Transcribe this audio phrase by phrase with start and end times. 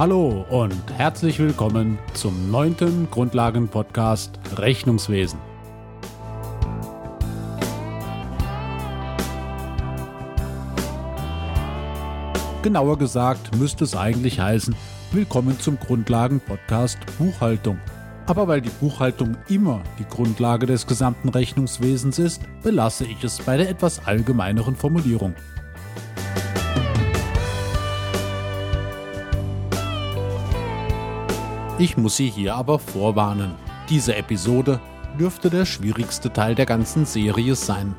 [0.00, 5.38] Hallo und herzlich willkommen zum neunten Grundlagen-Podcast Rechnungswesen.
[12.62, 14.74] Genauer gesagt müsste es eigentlich heißen,
[15.12, 17.78] willkommen zum Grundlagen-Podcast Buchhaltung.
[18.24, 23.58] Aber weil die Buchhaltung immer die Grundlage des gesamten Rechnungswesens ist, belasse ich es bei
[23.58, 25.34] der etwas allgemeineren Formulierung.
[31.80, 33.52] Ich muss Sie hier aber vorwarnen.
[33.88, 34.80] Diese Episode
[35.18, 37.94] dürfte der schwierigste Teil der ganzen Serie sein.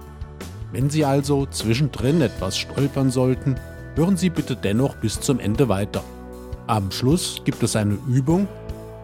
[0.72, 3.56] Wenn Sie also zwischendrin etwas stolpern sollten,
[3.96, 6.04] hören Sie bitte dennoch bis zum Ende weiter.
[6.68, 8.48] Am Schluss gibt es eine Übung,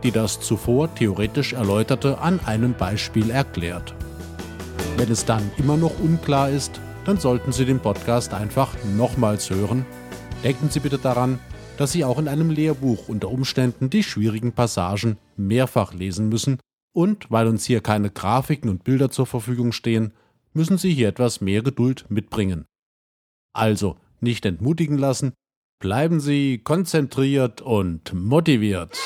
[0.03, 3.95] die das zuvor theoretisch Erläuterte an einem Beispiel erklärt.
[4.95, 9.88] Wenn es dann immer noch unklar ist, dann sollten Sie den Podcast einfach nochmals hören.
[10.44, 11.39] Denken Sie bitte daran,
[11.78, 16.59] dass Sie auch in einem Lehrbuch unter Umständen die schwierigen Passagen mehrfach lesen müssen
[16.94, 20.11] und weil uns hier keine Grafiken und Bilder zur Verfügung stehen,
[20.53, 22.66] müssen Sie hier etwas mehr Geduld mitbringen.
[23.53, 25.33] Also nicht entmutigen lassen,
[25.80, 28.98] bleiben Sie konzentriert und motiviert.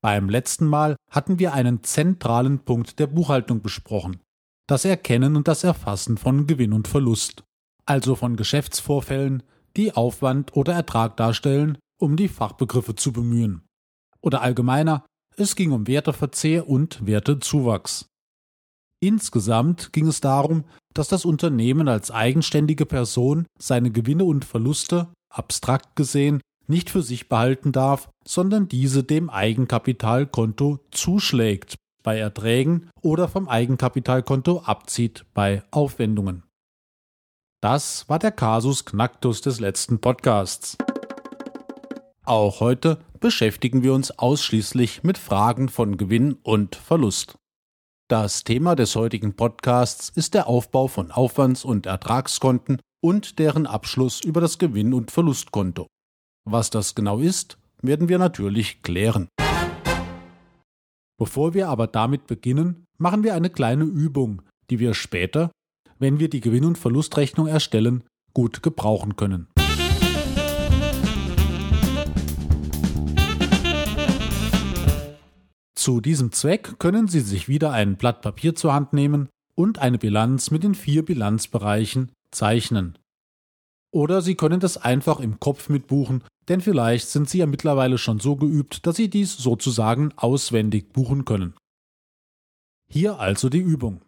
[0.00, 4.20] Beim letzten Mal hatten wir einen zentralen Punkt der Buchhaltung besprochen,
[4.66, 7.44] das Erkennen und das Erfassen von Gewinn und Verlust
[7.86, 9.42] also von Geschäftsvorfällen,
[9.76, 13.62] die Aufwand oder Ertrag darstellen, um die Fachbegriffe zu bemühen.
[14.20, 15.04] Oder allgemeiner,
[15.36, 18.06] es ging um Werteverzehr und Wertezuwachs.
[19.00, 25.96] Insgesamt ging es darum, dass das Unternehmen als eigenständige Person seine Gewinne und Verluste, abstrakt
[25.96, 33.48] gesehen, nicht für sich behalten darf, sondern diese dem Eigenkapitalkonto zuschlägt bei Erträgen oder vom
[33.48, 36.44] Eigenkapitalkonto abzieht bei Aufwendungen.
[37.64, 40.76] Das war der Kasus Knacktus des letzten Podcasts.
[42.22, 47.38] Auch heute beschäftigen wir uns ausschließlich mit Fragen von Gewinn und Verlust.
[48.06, 54.20] Das Thema des heutigen Podcasts ist der Aufbau von Aufwands- und Ertragskonten und deren Abschluss
[54.20, 55.86] über das Gewinn- und Verlustkonto.
[56.44, 59.28] Was das genau ist, werden wir natürlich klären.
[61.18, 65.50] Bevor wir aber damit beginnen, machen wir eine kleine Übung, die wir später
[66.04, 68.04] wenn wir die Gewinn- und Verlustrechnung erstellen,
[68.34, 69.48] gut gebrauchen können.
[75.74, 79.96] Zu diesem Zweck können Sie sich wieder ein Blatt Papier zur Hand nehmen und eine
[79.96, 82.98] Bilanz mit den vier Bilanzbereichen zeichnen.
[83.90, 88.20] Oder Sie können das einfach im Kopf mitbuchen, denn vielleicht sind Sie ja mittlerweile schon
[88.20, 91.54] so geübt, dass Sie dies sozusagen auswendig buchen können.
[92.90, 94.02] Hier also die Übung.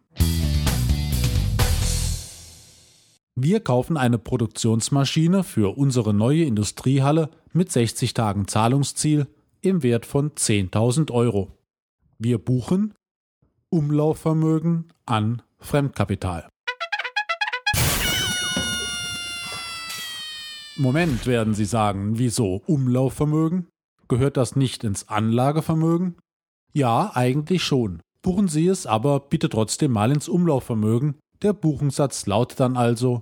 [3.39, 9.27] Wir kaufen eine Produktionsmaschine für unsere neue Industriehalle mit 60 Tagen Zahlungsziel
[9.61, 11.51] im Wert von 10.000 Euro.
[12.19, 12.95] Wir buchen
[13.69, 16.49] Umlaufvermögen an Fremdkapital.
[20.77, 23.67] Moment, werden Sie sagen, wieso Umlaufvermögen?
[24.09, 26.17] Gehört das nicht ins Anlagevermögen?
[26.73, 28.01] Ja, eigentlich schon.
[28.23, 31.17] Buchen Sie es aber bitte trotzdem mal ins Umlaufvermögen.
[31.43, 33.21] Der Buchungssatz lautet dann also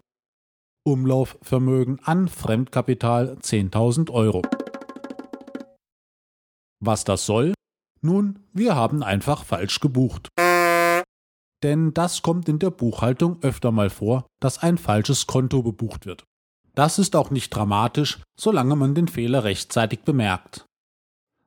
[0.87, 4.43] Umlaufvermögen an Fremdkapital 10.000 Euro.
[6.79, 7.55] Was das soll?
[8.03, 10.29] Nun, wir haben einfach falsch gebucht.
[11.63, 16.25] Denn das kommt in der Buchhaltung öfter mal vor, dass ein falsches Konto bebucht wird.
[16.75, 20.67] Das ist auch nicht dramatisch, solange man den Fehler rechtzeitig bemerkt.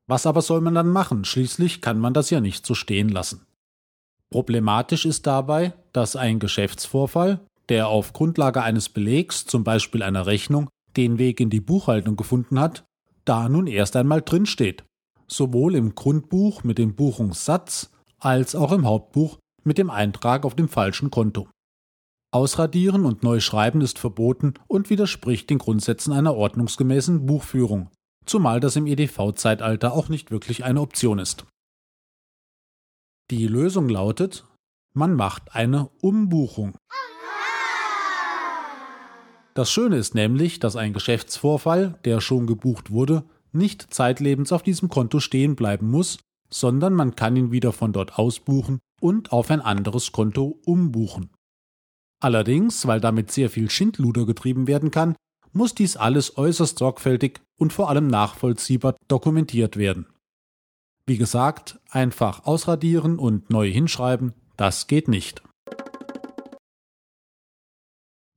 [0.07, 1.25] Was aber soll man dann machen?
[1.25, 3.45] Schließlich kann man das ja nicht so stehen lassen.
[4.31, 10.69] Problematisch ist dabei, dass ein Geschäftsvorfall, der auf Grundlage eines Belegs, zum Beispiel einer Rechnung,
[10.95, 12.85] den Weg in die Buchhaltung gefunden hat,
[13.25, 14.83] da nun erst einmal drinsteht.
[15.27, 20.69] Sowohl im Grundbuch mit dem Buchungssatz als auch im Hauptbuch mit dem Eintrag auf dem
[20.69, 21.49] falschen Konto.
[22.31, 27.89] Ausradieren und neu schreiben ist verboten und widerspricht den Grundsätzen einer ordnungsgemäßen Buchführung,
[28.25, 31.45] zumal das im EDV-Zeitalter auch nicht wirklich eine Option ist.
[33.29, 34.45] Die Lösung lautet,
[34.93, 36.77] man macht eine Umbuchung.
[39.57, 44.87] Das Schöne ist nämlich, dass ein Geschäftsvorfall, der schon gebucht wurde, nicht zeitlebens auf diesem
[44.87, 46.19] Konto stehen bleiben muss,
[46.51, 51.31] sondern man kann ihn wieder von dort ausbuchen und auf ein anderes Konto umbuchen.
[52.19, 55.15] Allerdings, weil damit sehr viel Schindluder getrieben werden kann,
[55.53, 60.05] muss dies alles äußerst sorgfältig und vor allem nachvollziehbar dokumentiert werden.
[61.07, 65.41] Wie gesagt, einfach ausradieren und neu hinschreiben, das geht nicht.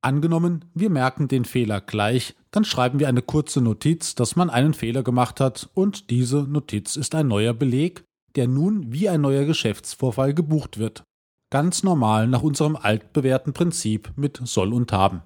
[0.02, 4.72] Angenommen, wir merken den Fehler gleich, dann schreiben wir eine kurze Notiz, dass man einen
[4.72, 8.04] Fehler gemacht hat und diese Notiz ist ein neuer Beleg,
[8.34, 11.02] der nun wie ein neuer Geschäftsvorfall gebucht wird.
[11.50, 15.22] Ganz normal nach unserem altbewährten Prinzip mit soll und haben.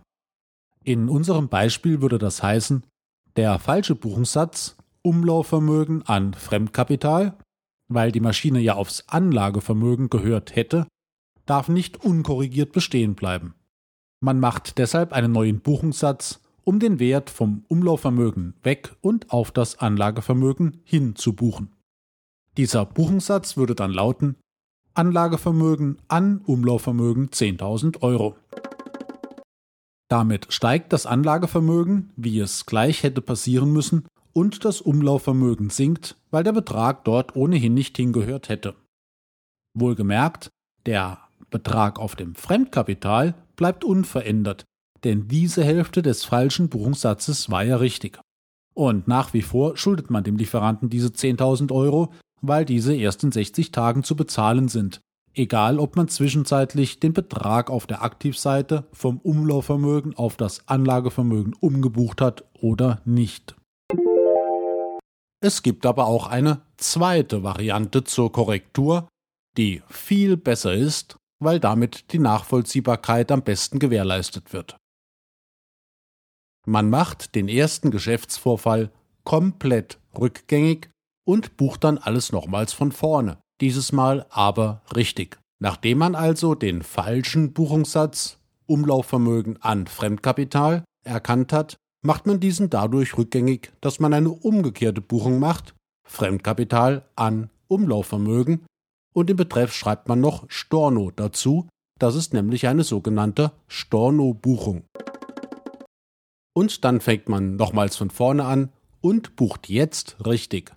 [0.82, 2.84] In unserem Beispiel würde das heißen,
[3.36, 7.36] der falsche Buchungssatz Umlaufvermögen an Fremdkapital,
[7.88, 10.86] weil die Maschine ja aufs Anlagevermögen gehört hätte,
[11.46, 13.54] darf nicht unkorrigiert bestehen bleiben.
[14.24, 19.80] Man macht deshalb einen neuen Buchungssatz, um den Wert vom Umlaufvermögen weg und auf das
[19.80, 21.74] Anlagevermögen hin zu buchen.
[22.56, 24.36] Dieser Buchungssatz würde dann lauten
[24.94, 28.34] Anlagevermögen an Umlaufvermögen 10.000 Euro.
[30.08, 36.44] Damit steigt das Anlagevermögen, wie es gleich hätte passieren müssen, und das Umlaufvermögen sinkt, weil
[36.44, 38.74] der Betrag dort ohnehin nicht hingehört hätte.
[39.74, 40.48] Wohlgemerkt,
[40.86, 41.23] der
[41.54, 44.64] Betrag auf dem Fremdkapital bleibt unverändert,
[45.04, 48.18] denn diese Hälfte des falschen Buchungssatzes war ja richtig.
[48.74, 53.30] Und nach wie vor schuldet man dem Lieferanten diese 10.000 Euro, weil diese erst in
[53.30, 55.00] 60 Tagen zu bezahlen sind,
[55.32, 62.20] egal ob man zwischenzeitlich den Betrag auf der Aktivseite vom Umlaufvermögen auf das Anlagevermögen umgebucht
[62.20, 63.54] hat oder nicht.
[65.40, 69.06] Es gibt aber auch eine zweite Variante zur Korrektur,
[69.56, 74.76] die viel besser ist, weil damit die Nachvollziehbarkeit am besten gewährleistet wird.
[76.66, 78.90] Man macht den ersten Geschäftsvorfall
[79.24, 80.90] komplett rückgängig
[81.26, 85.38] und bucht dann alles nochmals von vorne, dieses Mal aber richtig.
[85.60, 93.16] Nachdem man also den falschen Buchungssatz Umlaufvermögen an Fremdkapital erkannt hat, macht man diesen dadurch
[93.16, 95.74] rückgängig, dass man eine umgekehrte Buchung macht,
[96.06, 98.66] Fremdkapital an Umlaufvermögen,
[99.14, 101.68] und im Betreff schreibt man noch Storno dazu,
[101.98, 104.84] das ist nämlich eine sogenannte Storno-Buchung.
[106.54, 110.74] Und dann fängt man nochmals von vorne an und bucht jetzt richtig.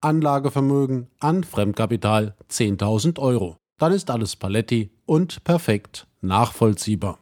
[0.00, 3.56] Anlagevermögen an Fremdkapital 10.000 Euro.
[3.78, 7.20] Dann ist alles Paletti und perfekt nachvollziehbar.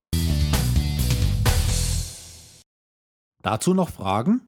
[3.43, 4.47] Dazu noch Fragen?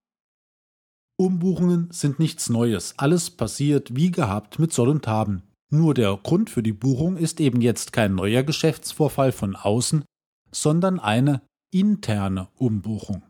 [1.16, 2.94] Umbuchungen sind nichts Neues.
[2.98, 5.49] Alles passiert wie gehabt mit Soll und Haben.
[5.72, 10.04] Nur der Grund für die Buchung ist eben jetzt kein neuer Geschäftsvorfall von außen,
[10.50, 13.22] sondern eine interne Umbuchung.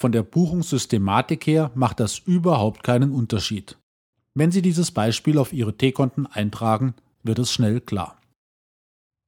[0.00, 3.76] Von der Buchungssystematik her macht das überhaupt keinen Unterschied.
[4.34, 6.94] Wenn Sie dieses Beispiel auf Ihre T-Konten eintragen,
[7.24, 8.20] wird es schnell klar.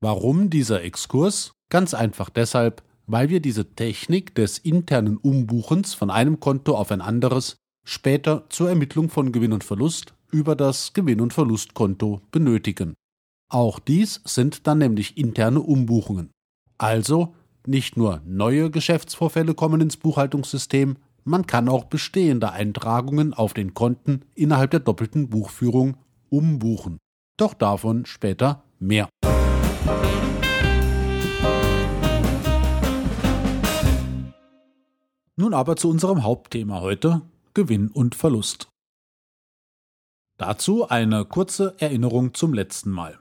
[0.01, 1.53] Warum dieser Exkurs?
[1.69, 7.01] Ganz einfach deshalb, weil wir diese Technik des internen Umbuchens von einem Konto auf ein
[7.01, 12.95] anderes später zur Ermittlung von Gewinn und Verlust über das Gewinn- und Verlustkonto benötigen.
[13.49, 16.31] Auch dies sind dann nämlich interne Umbuchungen.
[16.79, 17.35] Also
[17.67, 24.23] nicht nur neue Geschäftsvorfälle kommen ins Buchhaltungssystem, man kann auch bestehende Eintragungen auf den Konten
[24.35, 25.97] innerhalb der doppelten Buchführung
[26.31, 26.99] umbuchen.
[27.37, 29.09] Doch davon später mehr.
[35.37, 37.23] Nun aber zu unserem Hauptthema heute
[37.55, 38.70] Gewinn und Verlust.
[40.41, 43.19] Dazu eine kurze Erinnerung zum letzten Mal.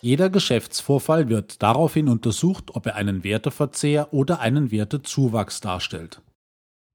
[0.00, 6.22] Jeder Geschäftsvorfall wird daraufhin untersucht, ob er einen Werteverzehr oder einen Wertezuwachs darstellt.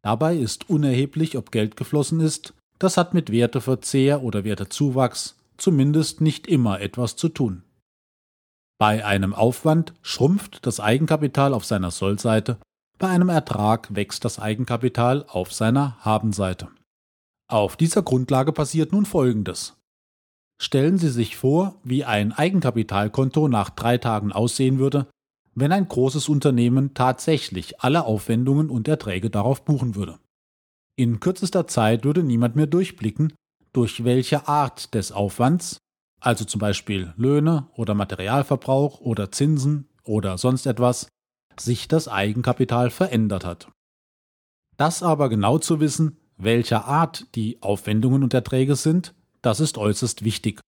[0.02, 6.48] Dabei ist unerheblich, ob Geld geflossen ist, das hat mit Werteverzehr oder Wertezuwachs zumindest nicht
[6.48, 7.64] immer etwas zu tun.
[8.78, 12.60] Bei einem Aufwand schrumpft das Eigenkapital auf seiner Sollseite,
[12.98, 16.70] bei einem Ertrag wächst das Eigenkapital auf seiner Habenseite.
[17.50, 19.76] Auf dieser Grundlage passiert nun Folgendes.
[20.62, 25.08] Stellen Sie sich vor, wie ein Eigenkapitalkonto nach drei Tagen aussehen würde,
[25.56, 30.20] wenn ein großes Unternehmen tatsächlich alle Aufwendungen und Erträge darauf buchen würde.
[30.96, 33.34] In kürzester Zeit würde niemand mehr durchblicken,
[33.74, 35.80] durch welche Art des Aufwands,
[36.20, 41.08] also zum Beispiel Löhne oder Materialverbrauch oder Zinsen oder sonst etwas,
[41.60, 43.72] sich das Eigenkapital verändert hat.
[44.78, 50.24] Das aber genau zu wissen, welcher Art die Aufwendungen und Erträge sind, das ist äußerst
[50.24, 50.62] wichtig.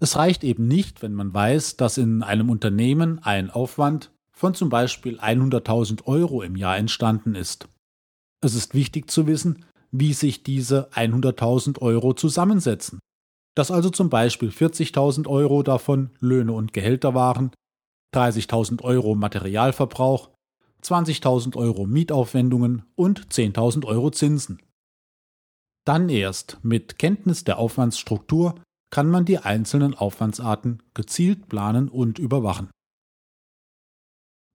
[0.00, 4.68] Es reicht eben nicht, wenn man weiß, dass in einem Unternehmen ein Aufwand von zum
[4.68, 7.68] Beispiel 100.000 Euro im Jahr entstanden ist.
[8.42, 12.98] Es ist wichtig zu wissen, wie sich diese 100.000 Euro zusammensetzen.
[13.54, 17.52] Dass also zum Beispiel 40.000 Euro davon Löhne und Gehälter waren,
[18.14, 20.30] 30.000 Euro Materialverbrauch,
[20.86, 24.62] 20.000 Euro Mietaufwendungen und 10.000 Euro Zinsen.
[25.84, 28.54] Dann erst mit Kenntnis der Aufwandsstruktur
[28.90, 32.70] kann man die einzelnen Aufwandsarten gezielt planen und überwachen.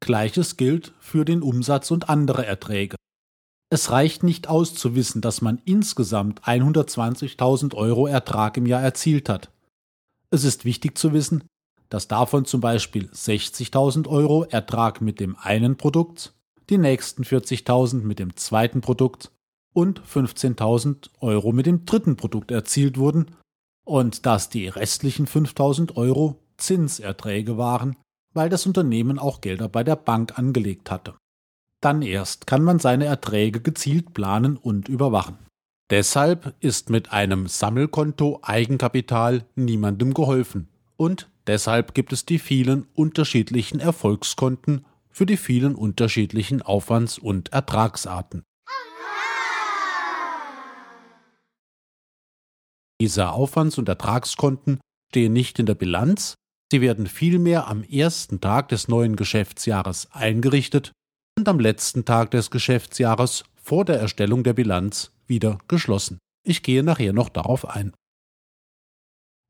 [0.02, 2.96] Gleiches gilt für den Umsatz und andere Erträge.
[3.70, 9.30] Es reicht nicht aus zu wissen, dass man insgesamt 120.000 Euro Ertrag im Jahr erzielt
[9.30, 9.52] hat.
[10.30, 11.44] Es ist wichtig zu wissen,
[11.92, 16.34] dass davon zum Beispiel 60.000 Euro Ertrag mit dem einen Produkt,
[16.70, 19.30] die nächsten 40.000 mit dem zweiten Produkt
[19.74, 23.36] und 15.000 Euro mit dem dritten Produkt erzielt wurden
[23.84, 27.98] und dass die restlichen 5.000 Euro Zinserträge waren,
[28.34, 31.16] weil das Unternehmen auch Gelder bei der Bank angelegt hatte.
[31.82, 35.40] Dann erst kann man seine Erträge gezielt planen und überwachen.
[35.90, 40.70] Deshalb ist mit einem Sammelkonto Eigenkapital niemandem geholfen.
[40.96, 48.44] Und deshalb gibt es die vielen unterschiedlichen Erfolgskonten für die vielen unterschiedlichen Aufwands- und Ertragsarten.
[53.02, 54.80] Diese Aufwands- und Ertragskonten
[55.10, 56.36] stehen nicht in der Bilanz,
[56.72, 60.94] sie werden vielmehr am ersten Tag des neuen Geschäftsjahres eingerichtet
[61.38, 66.18] und am letzten Tag des Geschäftsjahres vor der Erstellung der Bilanz wieder geschlossen.
[66.48, 67.92] Ich gehe nachher noch darauf ein.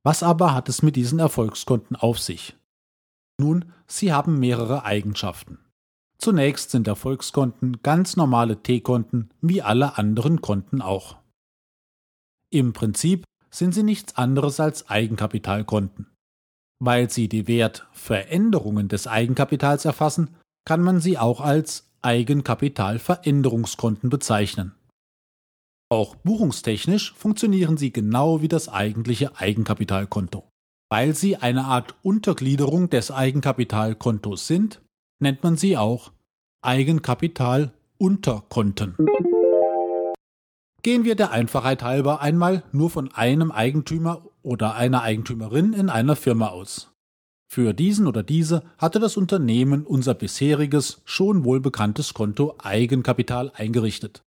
[0.04, 2.56] Was aber hat es mit diesen Erfolgskonten auf sich?
[3.40, 5.60] Nun, sie haben mehrere Eigenschaften.
[6.18, 11.18] Zunächst sind Erfolgskonten ganz normale T-Konten wie alle anderen Konten auch.
[12.52, 16.08] Im Prinzip sind sie nichts anderes als Eigenkapitalkonten.
[16.80, 24.74] Weil sie die Wertveränderungen des Eigenkapitals erfassen, kann man sie auch als Eigenkapitalveränderungskonten bezeichnen.
[25.92, 30.48] Auch buchungstechnisch funktionieren sie genau wie das eigentliche Eigenkapitalkonto.
[30.90, 34.82] Weil sie eine Art Untergliederung des Eigenkapitalkontos sind,
[35.20, 36.14] nennt man sie auch
[36.62, 38.96] Eigenkapitalunterkonten.
[40.82, 46.16] Gehen wir der Einfachheit halber einmal nur von einem Eigentümer oder einer Eigentümerin in einer
[46.16, 46.94] Firma aus.
[47.52, 54.24] Für diesen oder diese hatte das Unternehmen unser bisheriges, schon wohlbekanntes Konto Eigenkapital eingerichtet.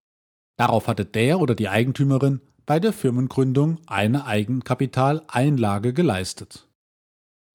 [0.57, 6.69] Darauf hatte der oder die Eigentümerin bei der Firmengründung eine Eigenkapitaleinlage geleistet.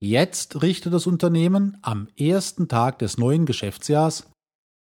[0.01, 4.29] Jetzt richtet das Unternehmen am ersten Tag des neuen Geschäftsjahrs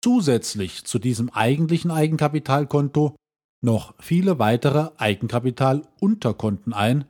[0.04, 3.16] zusätzlich zu diesem eigentlichen Eigenkapitalkonto
[3.64, 7.06] noch viele weitere Eigenkapitalunterkonten ein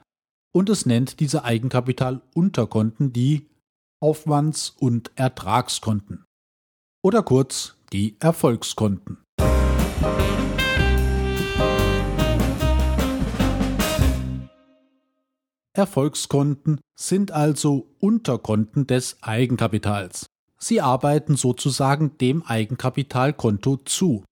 [0.53, 3.49] und es nennt diese Eigenkapitalunterkonten die
[4.01, 6.23] Aufwands- und Ertragskonten
[7.03, 9.17] oder kurz die Erfolgskonten.
[15.77, 20.25] Erfolgskonten sind also Unterkonten des Eigenkapitals.
[20.59, 24.25] Sie arbeiten sozusagen dem Eigenkapitalkonto zu.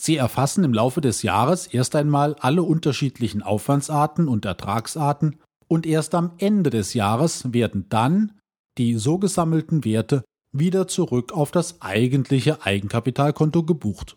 [0.00, 6.14] Sie erfassen im Laufe des Jahres erst einmal alle unterschiedlichen Aufwandsarten und Ertragsarten und erst
[6.14, 8.38] am Ende des Jahres werden dann
[8.78, 14.16] die so gesammelten Werte wieder zurück auf das eigentliche Eigenkapitalkonto gebucht.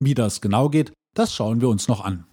[0.00, 2.26] Wie das genau geht, das schauen wir uns noch an.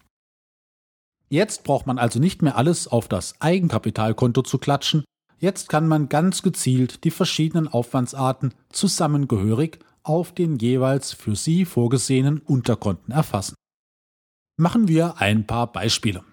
[1.32, 5.06] Jetzt braucht man also nicht mehr alles auf das Eigenkapitalkonto zu klatschen,
[5.38, 12.40] jetzt kann man ganz gezielt die verschiedenen Aufwandsarten zusammengehörig auf den jeweils für Sie vorgesehenen
[12.40, 13.54] Unterkonten erfassen.
[14.58, 16.24] Machen wir ein paar Beispiele.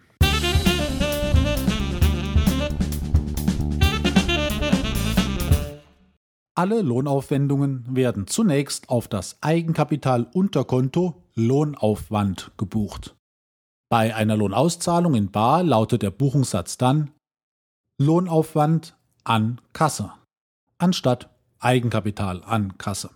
[6.55, 13.16] Alle Lohnaufwendungen werden zunächst auf das Eigenkapitalunterkonto Lohnaufwand gebucht.
[13.89, 17.13] Bei einer Lohnauszahlung in Bar lautet der Buchungssatz dann
[17.99, 20.13] Lohnaufwand an Kasse
[20.79, 23.11] anstatt Eigenkapital an Kasse.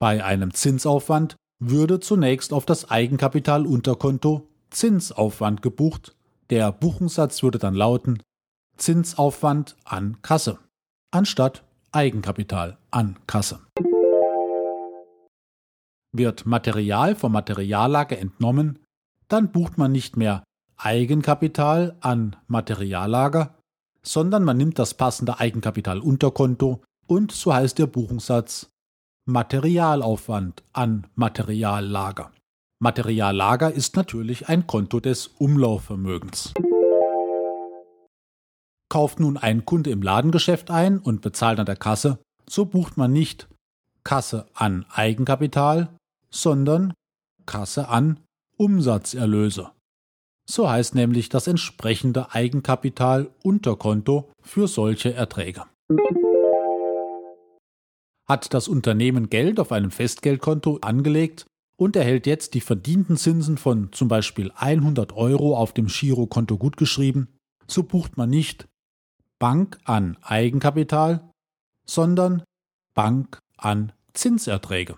[0.00, 6.16] Bei einem Zinsaufwand würde zunächst auf das Eigenkapitalunterkonto Zinsaufwand gebucht.
[6.50, 8.22] Der Buchungssatz würde dann lauten
[8.76, 10.58] Zinsaufwand an Kasse
[11.12, 13.60] anstatt Eigenkapital an Kasse.
[16.18, 18.78] Wird Material vom Materiallager entnommen,
[19.28, 20.44] dann bucht man nicht mehr
[20.76, 23.54] Eigenkapital an Materiallager,
[24.02, 28.68] sondern man nimmt das passende Eigenkapitalunterkonto und so heißt der Buchungssatz
[29.28, 32.30] Materialaufwand an Materiallager.
[32.78, 36.52] Materiallager ist natürlich ein Konto des Umlaufvermögens.
[38.88, 42.18] Kauft nun ein Kunde im Ladengeschäft ein und bezahlt an der Kasse,
[42.48, 43.48] so bucht man nicht
[44.04, 45.95] Kasse an Eigenkapital,
[46.36, 46.94] sondern
[47.46, 48.20] Kasse an
[48.56, 49.70] Umsatzerlöse.
[50.48, 55.64] So heißt nämlich das entsprechende Eigenkapital-Unterkonto für solche Erträge.
[58.28, 63.92] Hat das Unternehmen Geld auf einem Festgeldkonto angelegt und erhält jetzt die verdienten Zinsen von
[63.92, 67.28] zum Beispiel 100 Euro auf dem Girokonto gutgeschrieben,
[67.66, 68.66] so bucht man nicht
[69.38, 71.28] Bank an Eigenkapital,
[71.86, 72.42] sondern
[72.94, 74.96] Bank an Zinserträge.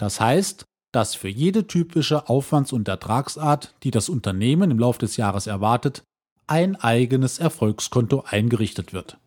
[0.00, 5.18] Das heißt, dass für jede typische Aufwands- und Ertragsart, die das Unternehmen im Laufe des
[5.18, 6.04] Jahres erwartet,
[6.46, 9.18] ein eigenes Erfolgskonto eingerichtet wird.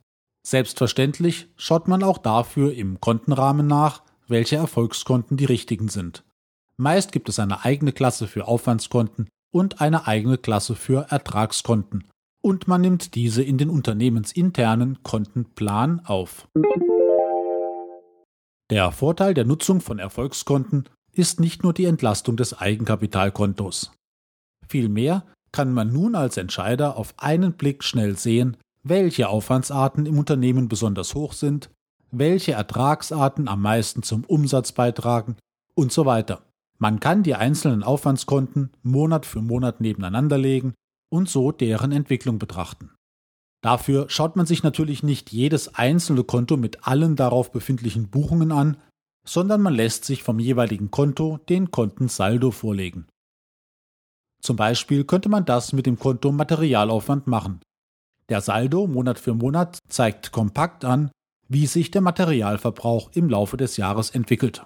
[0.42, 6.24] Selbstverständlich schaut man auch dafür im Kontenrahmen nach, welche Erfolgskonten die richtigen sind.
[6.75, 12.06] Meist gibt es eine eigene Klasse für Aufwandskonten und eine eigene Klasse für Ertragskonten,
[12.42, 16.48] und man nimmt diese in den unternehmensinternen Kontenplan auf.
[18.74, 23.92] Der Vorteil der Nutzung von Erfolgskonten ist nicht nur die Entlastung des Eigenkapitalkontos.
[24.68, 30.70] Vielmehr kann man nun als Entscheider auf einen Blick schnell sehen, welche Aufwandsarten im Unternehmen
[30.70, 31.70] besonders hoch sind,
[32.10, 35.36] welche Ertragsarten am meisten zum Umsatz beitragen
[35.75, 36.42] und so weiter.
[36.80, 40.74] Man kann die einzelnen Aufwandskonten Monat für Monat nebeneinander legen
[41.12, 42.89] und so deren Entwicklung betrachten.
[43.63, 48.75] Dafür schaut man sich natürlich nicht jedes einzelne Konto mit allen darauf befindlichen Buchungen an,
[49.25, 53.08] sondern man lässt sich vom jeweiligen Konto den Kontensaldo vorlegen.
[54.41, 57.62] Zum Beispiel könnte man das mit dem Konto Materialaufwand machen.
[58.27, 61.10] Der Saldo Monat für Monat zeigt kompakt an,
[61.48, 64.65] wie sich der Materialverbrauch im Laufe des Jahres entwickelt.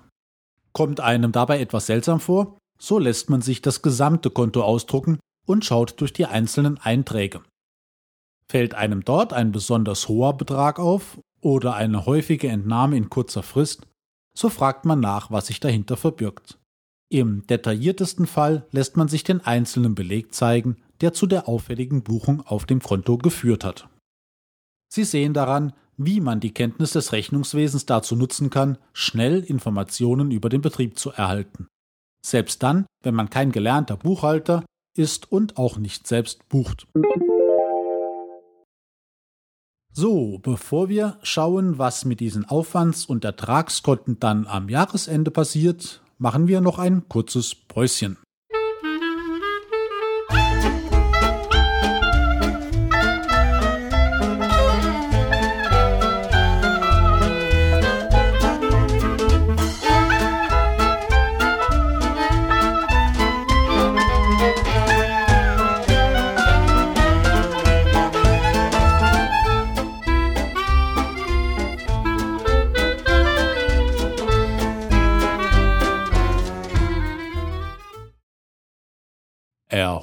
[0.74, 5.66] Kommt einem dabei etwas seltsam vor, so lässt man sich das gesamte Konto ausdrucken und
[5.66, 7.44] schaut durch die einzelnen Einträge.
[8.50, 13.88] Fällt einem dort ein besonders hoher Betrag auf oder eine häufige Entnahme in kurzer Frist,
[14.36, 16.58] so fragt man nach, was sich dahinter verbirgt.
[17.10, 22.42] Im detailliertesten Fall lässt man sich den einzelnen Beleg zeigen, der zu der auffälligen Buchung
[22.46, 23.90] auf dem Konto geführt hat.
[24.90, 30.50] Sie sehen daran, wie man die Kenntnis des Rechnungswesens dazu nutzen kann, schnell Informationen über
[30.50, 31.68] den Betrieb zu erhalten.
[32.24, 34.64] Selbst dann, wenn man kein gelernter Buchhalter
[34.96, 36.88] ist und auch nicht selbst bucht.
[40.00, 46.48] So, bevor wir schauen, was mit diesen Aufwands- und Ertragskonten dann am Jahresende passiert, machen
[46.48, 48.16] wir noch ein kurzes Päuschen.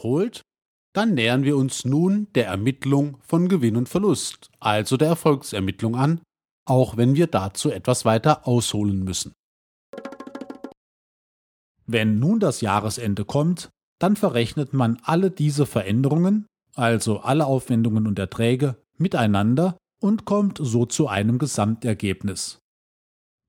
[0.05, 0.43] Erholt,
[0.95, 6.21] dann nähern wir uns nun der Ermittlung von Gewinn und Verlust, also der Erfolgsermittlung an,
[6.67, 9.33] auch wenn wir dazu etwas weiter ausholen müssen.
[11.87, 18.19] Wenn nun das Jahresende kommt, dann verrechnet man alle diese Veränderungen, also alle Aufwendungen und
[18.19, 22.59] Erträge, miteinander und kommt so zu einem Gesamtergebnis.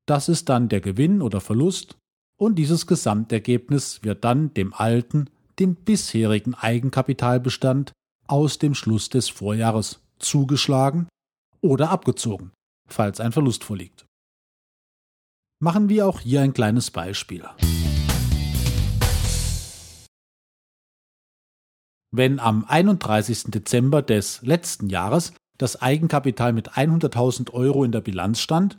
[0.08, 1.98] Das ist dann der Gewinn oder Verlust,
[2.38, 7.94] und dieses Gesamtergebnis wird dann dem alten dem bisherigen Eigenkapitalbestand
[8.28, 11.08] aus dem Schluss des Vorjahres zugeschlagen
[11.62, 12.52] oder abgezogen,
[12.88, 14.06] falls ein Verlust vorliegt.
[15.62, 17.46] Machen wir auch hier ein kleines Beispiel.
[22.12, 23.46] Wenn am 31.
[23.52, 28.78] Dezember des letzten Jahres das Eigenkapital mit 100.000 Euro in der Bilanz stand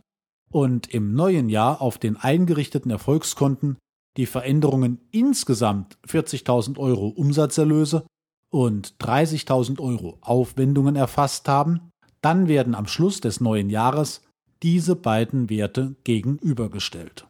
[0.51, 3.79] und im neuen Jahr auf den eingerichteten Erfolgskonten
[4.17, 8.07] die Veränderungen insgesamt 40.000 Euro Umsatzerlöse
[8.51, 11.91] und 30.000 Euro Aufwendungen erfasst haben,
[12.23, 14.23] dann werden am Schluss des neuen Jahres
[14.63, 17.27] diese beiden Werte gegenübergestellt.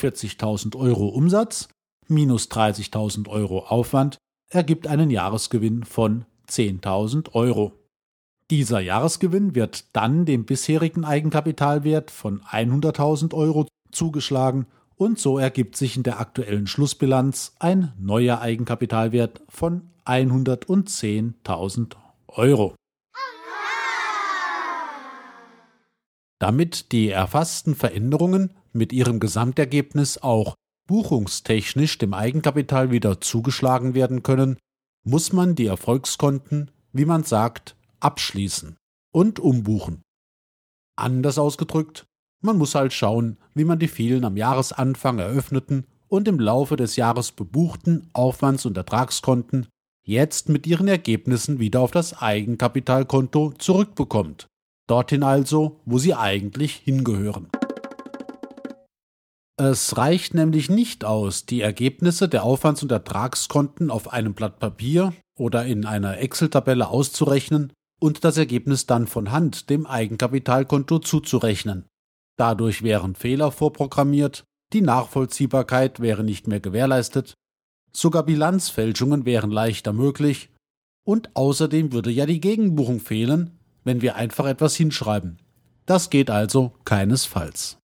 [0.00, 1.68] 40.000 Euro Umsatz
[2.08, 4.18] minus 30.000 Euro Aufwand
[4.50, 7.72] ergibt einen Jahresgewinn von 10.000 Euro.
[8.50, 14.66] Dieser Jahresgewinn wird dann dem bisherigen Eigenkapitalwert von 100.000 Euro zugeschlagen
[15.02, 21.96] und so ergibt sich in der aktuellen Schlussbilanz ein neuer Eigenkapitalwert von 110.000
[22.28, 22.74] Euro.
[26.38, 30.54] Damit die erfassten Veränderungen mit ihrem Gesamtergebnis auch
[30.88, 34.56] buchungstechnisch dem Eigenkapital wieder zugeschlagen werden können,
[35.04, 38.76] muss man die Erfolgskonten, wie man sagt, abschließen
[39.12, 40.02] und umbuchen.
[40.96, 42.04] Anders ausgedrückt,
[42.42, 46.96] man muss halt schauen, wie man die vielen am Jahresanfang eröffneten und im Laufe des
[46.96, 49.66] Jahres bebuchten Aufwands- und Ertragskonten
[50.04, 54.48] jetzt mit ihren Ergebnissen wieder auf das Eigenkapitalkonto zurückbekommt.
[54.88, 57.48] Dorthin also, wo sie eigentlich hingehören.
[59.56, 65.12] Es reicht nämlich nicht aus, die Ergebnisse der Aufwands- und Ertragskonten auf einem Blatt Papier
[65.38, 71.84] oder in einer Excel-Tabelle auszurechnen und das Ergebnis dann von Hand dem Eigenkapitalkonto zuzurechnen.
[72.36, 77.34] Dadurch wären Fehler vorprogrammiert, die Nachvollziehbarkeit wäre nicht mehr gewährleistet,
[77.92, 80.50] sogar Bilanzfälschungen wären leichter möglich,
[81.04, 85.38] und außerdem würde ja die Gegenbuchung fehlen, wenn wir einfach etwas hinschreiben.
[85.84, 87.78] Das geht also keinesfalls.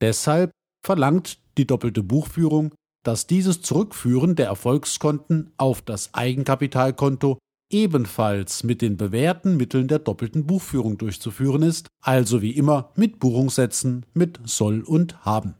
[0.00, 0.50] Deshalb
[0.84, 7.38] verlangt die doppelte Buchführung, dass dieses Zurückführen der Erfolgskonten auf das Eigenkapitalkonto
[7.72, 14.06] ebenfalls mit den bewährten Mitteln der doppelten Buchführung durchzuführen ist, also wie immer mit Buchungssätzen
[14.14, 15.54] mit soll und haben.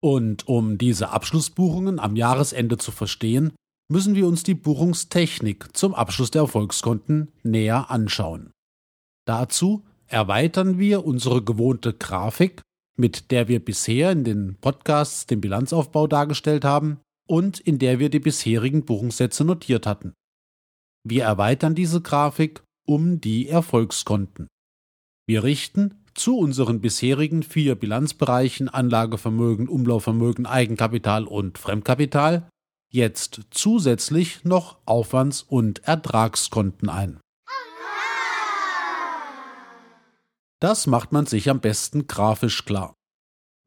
[0.00, 3.52] Und um diese Abschlussbuchungen am Jahresende zu verstehen,
[3.90, 8.52] müssen wir uns die Buchungstechnik zum Abschluss der Erfolgskonten näher anschauen.
[9.26, 12.62] Dazu erweitern wir unsere gewohnte Grafik,
[12.96, 18.10] mit der wir bisher in den Podcasts den Bilanzaufbau dargestellt haben und in der wir
[18.10, 20.14] die bisherigen Buchungssätze notiert hatten.
[21.04, 24.48] Wir erweitern diese Grafik um die Erfolgskonten.
[25.26, 32.48] Wir richten zu unseren bisherigen vier Bilanzbereichen Anlagevermögen, Umlaufvermögen, Eigenkapital und Fremdkapital
[32.90, 37.20] jetzt zusätzlich noch Aufwands- und Ertragskonten ein.
[40.60, 42.94] Das macht man sich am besten grafisch klar.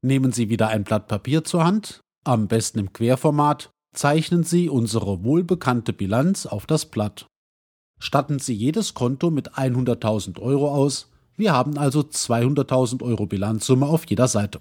[0.04, 5.23] Nehmen Sie wieder ein Blatt Papier zur Hand, am besten im Querformat, zeichnen Sie unsere
[5.23, 7.27] wohlbekannte Bilanz auf das Blatt.
[7.99, 14.06] Statten Sie jedes Konto mit 100.000 Euro aus, wir haben also 200.000 Euro Bilanzsumme auf
[14.10, 14.60] jeder Seite.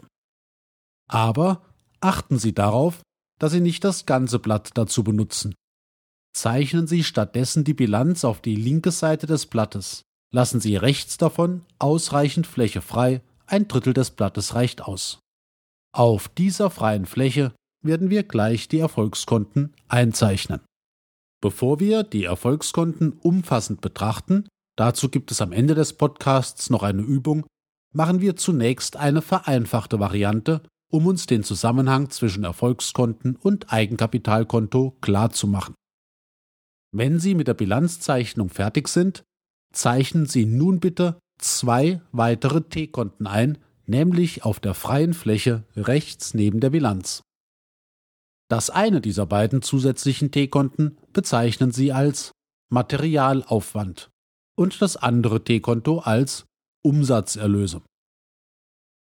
[1.08, 1.62] Aber
[2.00, 3.00] achten Sie darauf,
[3.38, 5.54] dass Sie nicht das ganze Blatt dazu benutzen.
[6.32, 10.02] Zeichnen Sie stattdessen die Bilanz auf die linke Seite des Blattes.
[10.32, 15.18] Lassen Sie rechts davon ausreichend Fläche frei, ein Drittel des Blattes reicht aus.
[15.92, 20.60] Auf dieser freien Fläche werden wir gleich die Erfolgskonten einzeichnen.
[21.40, 27.02] Bevor wir die Erfolgskonten umfassend betrachten, dazu gibt es am Ende des Podcasts noch eine
[27.02, 27.46] Übung,
[27.92, 35.30] machen wir zunächst eine vereinfachte Variante, um uns den Zusammenhang zwischen Erfolgskonten und Eigenkapitalkonto klar
[35.30, 35.74] zu machen.
[36.92, 39.22] Wenn Sie mit der Bilanzzeichnung fertig sind,
[39.72, 46.60] zeichnen Sie nun bitte zwei weitere T-Konten ein, nämlich auf der freien Fläche rechts neben
[46.60, 47.22] der Bilanz.
[48.50, 52.32] Das eine dieser beiden zusätzlichen T-Konten bezeichnen Sie als
[52.68, 54.10] Materialaufwand
[54.56, 56.46] und das andere T-Konto als
[56.82, 57.80] Umsatzerlöse.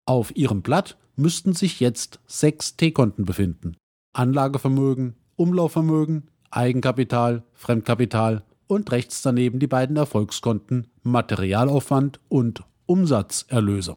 [0.06, 3.78] Auf Ihrem Blatt müssten sich jetzt sechs T-Konten befinden.
[4.12, 13.94] Anlagevermögen, Umlaufvermögen, Eigenkapital, Fremdkapital und rechts daneben die beiden Erfolgskonten Materialaufwand und Umsatzerlöse.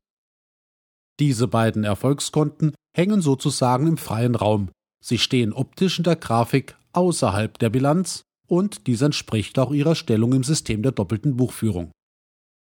[1.19, 4.69] Diese beiden Erfolgskonten hängen sozusagen im freien Raum.
[5.03, 10.33] Sie stehen optisch in der Grafik außerhalb der Bilanz und dies entspricht auch ihrer Stellung
[10.33, 11.91] im System der doppelten Buchführung.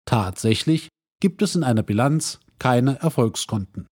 [0.05, 3.87] Tatsächlich gibt es in einer Bilanz keine Erfolgskonten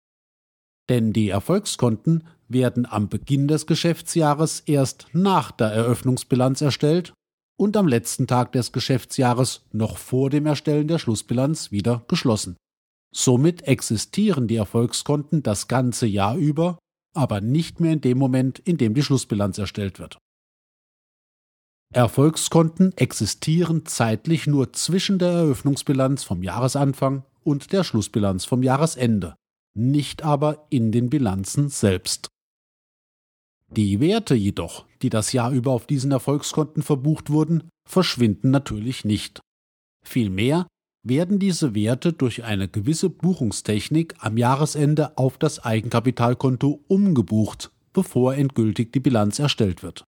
[0.91, 7.15] denn die Erfolgskonten werden am Beginn des Geschäftsjahres erst nach der Eröffnungsbilanz erstellt
[7.57, 12.57] und am letzten Tag des Geschäftsjahres noch vor dem Erstellen der Schlussbilanz wieder geschlossen.
[13.15, 16.79] Somit existieren die Erfolgskonten das ganze Jahr über,
[17.15, 20.19] aber nicht mehr in dem Moment, in dem die Schlussbilanz erstellt wird.
[21.93, 29.35] Erfolgskonten existieren zeitlich nur zwischen der Eröffnungsbilanz vom Jahresanfang und der Schlussbilanz vom Jahresende
[29.75, 32.29] nicht aber in den Bilanzen selbst.
[33.69, 39.41] Die Werte jedoch, die das Jahr über auf diesen Erfolgskonten verbucht wurden, verschwinden natürlich nicht.
[40.05, 40.67] Vielmehr
[41.03, 48.93] werden diese Werte durch eine gewisse Buchungstechnik am Jahresende auf das Eigenkapitalkonto umgebucht, bevor endgültig
[48.93, 50.05] die Bilanz erstellt wird.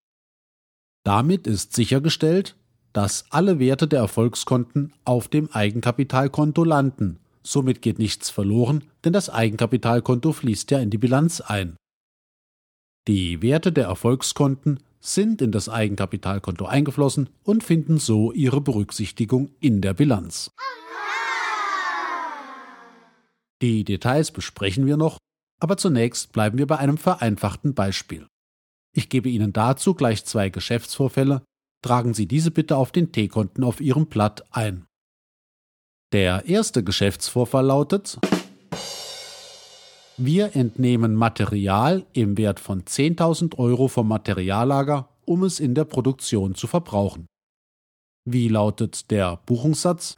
[1.04, 2.56] Damit ist sichergestellt,
[2.92, 9.28] dass alle Werte der Erfolgskonten auf dem Eigenkapitalkonto landen Somit geht nichts verloren, denn das
[9.28, 11.76] Eigenkapitalkonto fließt ja in die Bilanz ein.
[13.08, 19.82] Die Werte der Erfolgskonten sind in das Eigenkapitalkonto eingeflossen und finden so ihre Berücksichtigung in
[19.82, 20.52] der Bilanz.
[23.60, 25.18] Die Details besprechen wir noch,
[25.60, 28.26] aber zunächst bleiben wir bei einem vereinfachten Beispiel.
[28.94, 31.42] Ich gebe Ihnen dazu gleich zwei Geschäftsvorfälle,
[31.82, 34.86] tragen Sie diese bitte auf den T-Konten auf Ihrem Blatt ein.
[36.12, 38.18] Der erste Geschäftsvorfall lautet,
[40.24, 46.54] wir entnehmen Material im Wert von 10.000 Euro vom Materiallager, um es in der Produktion
[46.54, 47.26] zu verbrauchen.
[48.24, 50.16] Wie lautet der Buchungssatz?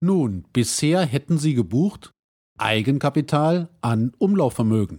[0.00, 2.12] Nun, bisher hätten Sie gebucht
[2.58, 4.98] Eigenkapital an Umlaufvermögen.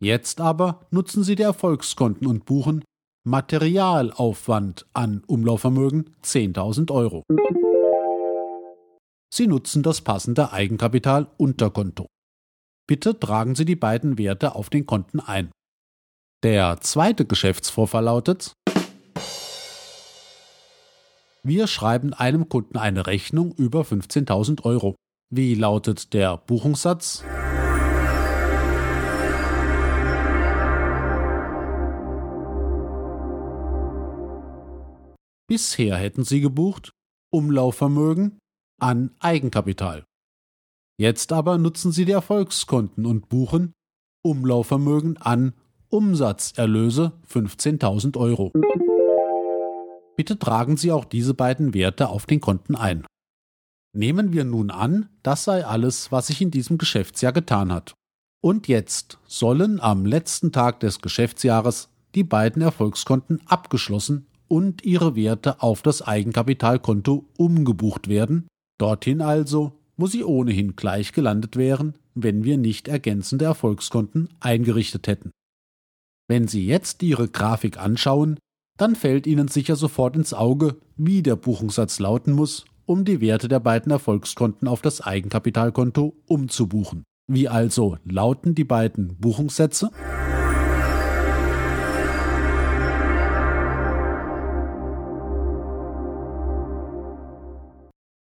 [0.00, 2.84] Jetzt aber nutzen Sie die Erfolgskonten und buchen
[3.24, 7.22] Materialaufwand an Umlaufvermögen 10.000 Euro.
[9.32, 12.06] Sie nutzen das passende Eigenkapital-Unterkonto.
[12.88, 15.52] Bitte tragen Sie die beiden Werte auf den Konten ein.
[16.42, 18.54] Der zweite Geschäftsvorfall lautet,
[21.44, 24.96] wir schreiben einem Kunden eine Rechnung über 15.000 Euro.
[25.30, 27.24] Wie lautet der Buchungssatz?
[35.52, 36.94] Bisher hätten Sie gebucht
[37.30, 38.38] Umlaufvermögen
[38.80, 40.02] an Eigenkapital.
[40.98, 43.74] Jetzt aber nutzen Sie die Erfolgskonten und buchen
[44.24, 45.52] Umlaufvermögen an
[45.90, 48.50] Umsatzerlöse 15.000 Euro.
[50.16, 53.04] Bitte tragen Sie auch diese beiden Werte auf den Konten ein.
[53.94, 57.92] Nehmen wir nun an, das sei alles, was sich in diesem Geschäftsjahr getan hat.
[58.40, 65.62] Und jetzt sollen am letzten Tag des Geschäftsjahres die beiden Erfolgskonten abgeschlossen und ihre Werte
[65.62, 72.58] auf das Eigenkapitalkonto umgebucht werden, dorthin also, wo sie ohnehin gleich gelandet wären, wenn wir
[72.58, 75.30] nicht ergänzende Erfolgskonten eingerichtet hätten.
[76.28, 78.38] Wenn Sie jetzt Ihre Grafik anschauen,
[78.76, 83.48] dann fällt Ihnen sicher sofort ins Auge, wie der Buchungssatz lauten muss, um die Werte
[83.48, 87.04] der beiden Erfolgskonten auf das Eigenkapitalkonto umzubuchen.
[87.26, 89.90] Wie also lauten die beiden Buchungssätze?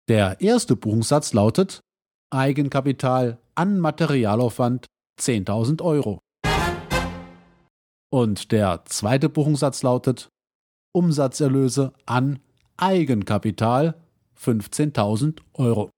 [0.10, 1.82] Der erste Buchungssatz lautet
[2.30, 4.86] Eigenkapital an Materialaufwand
[5.20, 6.20] 10.000 Euro.
[8.10, 10.30] Und der zweite Buchungssatz lautet
[10.96, 12.40] Umsatzerlöse an
[12.78, 13.96] Eigenkapital
[14.42, 15.90] 15.000 Euro.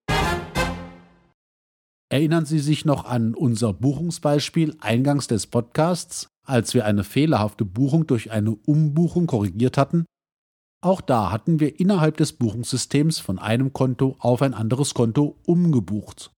[2.11, 8.07] Erinnern Sie sich noch an unser Buchungsbeispiel eingangs des Podcasts, als wir eine fehlerhafte Buchung
[8.07, 10.05] durch eine Umbuchung korrigiert hatten?
[10.81, 16.31] Auch da hatten wir innerhalb des Buchungssystems von einem Konto auf ein anderes Konto umgebucht.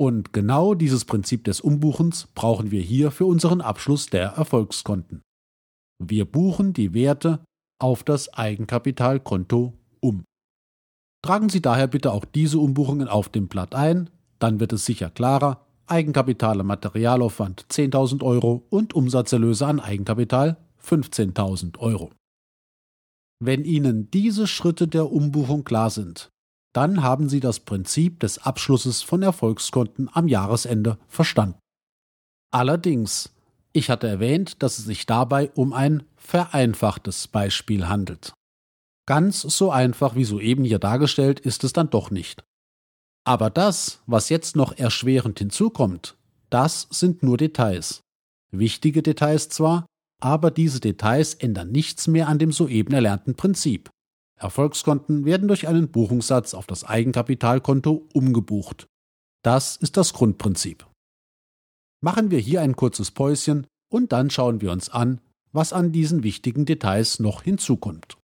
[0.00, 5.22] Und genau dieses Prinzip des Umbuchens brauchen wir hier für unseren Abschluss der Erfolgskonten.
[6.02, 7.44] Wir buchen die Werte
[7.78, 10.24] auf das Eigenkapitalkonto um.
[11.24, 15.10] Tragen Sie daher bitte auch diese Umbuchungen auf dem Blatt ein, dann wird es sicher
[15.10, 15.66] klarer.
[15.86, 22.10] Eigenkapital am Materialaufwand 10.000 Euro und Umsatzerlöse an Eigenkapital 15.000 Euro.
[23.44, 26.30] Wenn Ihnen diese Schritte der Umbuchung klar sind,
[26.72, 31.58] dann haben Sie das Prinzip des Abschlusses von Erfolgskonten am Jahresende verstanden.
[32.52, 33.30] Allerdings
[33.72, 38.34] ich hatte erwähnt, dass es sich dabei um ein vereinfachtes Beispiel handelt.
[39.06, 42.44] Ganz so einfach wie soeben hier dargestellt ist es dann doch nicht.
[43.24, 46.16] Aber das, was jetzt noch erschwerend hinzukommt,
[46.50, 48.00] das sind nur Details.
[48.50, 49.86] Wichtige Details zwar,
[50.22, 53.90] aber diese Details ändern nichts mehr an dem soeben erlernten Prinzip.
[54.38, 58.86] Erfolgskonten werden durch einen Buchungssatz auf das Eigenkapitalkonto umgebucht.
[59.42, 60.86] Das ist das Grundprinzip
[62.02, 65.20] machen wir hier ein kurzes Päuschen und dann schauen wir uns an,
[65.52, 68.18] was an diesen wichtigen Details noch hinzukommt.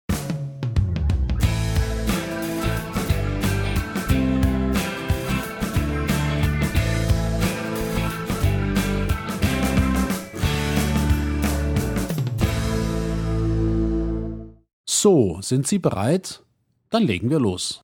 [15.00, 16.42] So, sind Sie bereit?
[16.90, 17.82] Dann legen wir los.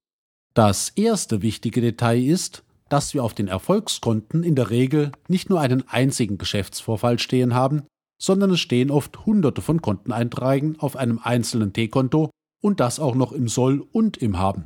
[0.53, 5.61] Das erste wichtige Detail ist, dass wir auf den Erfolgskonten in der Regel nicht nur
[5.61, 7.85] einen einzigen Geschäftsvorfall stehen haben,
[8.21, 13.31] sondern es stehen oft hunderte von Konteneinträgen auf einem einzelnen T-Konto und das auch noch
[13.31, 14.65] im Soll und im Haben.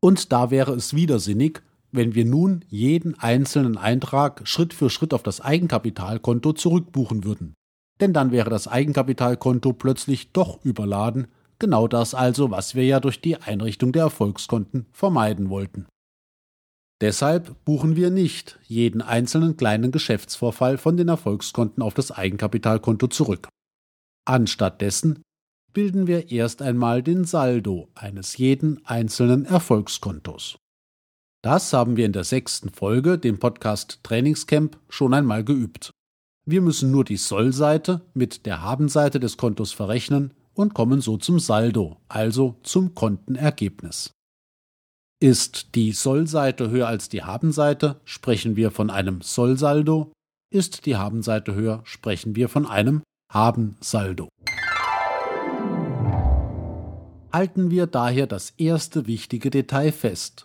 [0.00, 5.22] Und da wäre es widersinnig, wenn wir nun jeden einzelnen Eintrag Schritt für Schritt auf
[5.22, 7.54] das Eigenkapitalkonto zurückbuchen würden.
[8.00, 11.28] Denn dann wäre das Eigenkapitalkonto plötzlich doch überladen,
[11.62, 15.86] genau das also, was wir ja durch die Einrichtung der Erfolgskonten vermeiden wollten.
[17.00, 23.48] Deshalb buchen wir nicht jeden einzelnen kleinen Geschäftsvorfall von den Erfolgskonten auf das Eigenkapitalkonto zurück.
[24.24, 25.22] Anstattdessen
[25.72, 30.56] bilden wir erst einmal den Saldo eines jeden einzelnen Erfolgskontos.
[31.42, 35.90] Das haben wir in der sechsten Folge, dem Podcast Trainingscamp, schon einmal geübt.
[36.44, 41.38] Wir müssen nur die Sollseite mit der Habenseite des Kontos verrechnen und kommen so zum
[41.38, 44.12] Saldo, also zum Kontenergebnis.
[45.20, 50.12] Ist die Sollseite höher als die Habenseite, sprechen wir von einem Sollsaldo.
[50.52, 54.28] Ist die Habenseite höher, sprechen wir von einem Habensaldo.
[57.32, 60.44] Halten wir daher das erste wichtige Detail fest.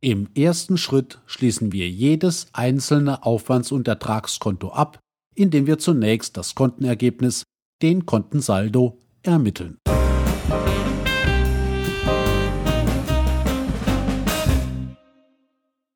[0.00, 4.98] Im ersten Schritt schließen wir jedes einzelne Aufwands- und Ertragskonto ab,
[5.34, 7.44] indem wir zunächst das Kontenergebnis,
[7.82, 9.78] den Kontensaldo, ermitteln.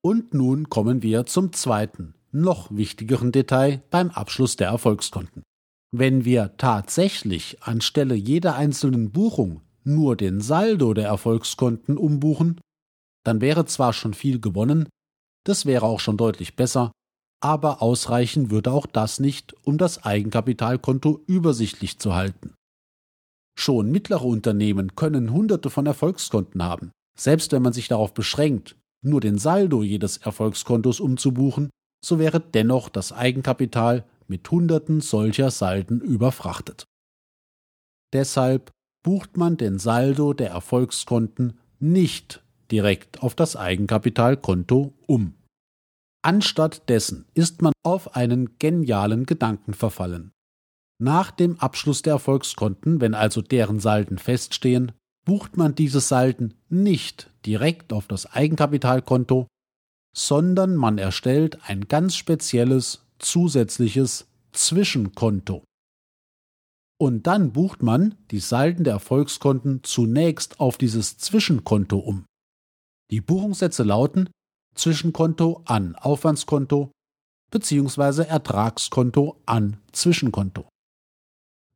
[0.02, 5.42] Und nun kommen wir zum zweiten, noch wichtigeren Detail beim Abschluss der Erfolgskonten.
[5.90, 12.60] Wenn wir tatsächlich anstelle jeder einzelnen Buchung nur den Saldo der Erfolgskonten umbuchen,
[13.24, 14.88] dann wäre zwar schon viel gewonnen,
[15.44, 16.92] das wäre auch schon deutlich besser,
[17.40, 22.54] aber ausreichen würde auch das nicht, um das Eigenkapitalkonto übersichtlich zu halten.
[23.58, 26.92] Schon mittlere Unternehmen können hunderte von Erfolgskonten haben.
[27.18, 31.70] Selbst wenn man sich darauf beschränkt, nur den Saldo jedes Erfolgskontos umzubuchen,
[32.04, 36.84] so wäre dennoch das Eigenkapital mit Hunderten solcher Salden überfrachtet.
[38.12, 38.70] Deshalb
[39.02, 45.34] bucht man den Saldo der Erfolgskonten nicht direkt auf das Eigenkapitalkonto um.
[46.22, 50.32] Anstatt dessen ist man auf einen genialen Gedanken verfallen.
[50.98, 54.92] Nach dem Abschluss der Erfolgskonten, wenn also deren Salden feststehen,
[55.26, 59.46] bucht man diese Salden nicht direkt auf das Eigenkapitalkonto,
[60.16, 65.64] sondern man erstellt ein ganz spezielles zusätzliches Zwischenkonto.
[66.98, 72.24] Und dann bucht man die Salden der Erfolgskonten zunächst auf dieses Zwischenkonto um.
[73.10, 74.30] Die Buchungssätze lauten
[74.74, 76.90] Zwischenkonto an Aufwandskonto
[77.50, 78.22] bzw.
[78.22, 80.66] Ertragskonto an Zwischenkonto.